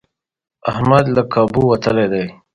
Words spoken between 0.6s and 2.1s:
احمد له کابو وتلی